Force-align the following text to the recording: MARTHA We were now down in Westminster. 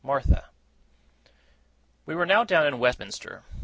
MARTHA 0.03 0.49
We 2.07 2.15
were 2.15 2.25
now 2.25 2.43
down 2.43 2.65
in 2.65 2.79
Westminster. 2.79 3.43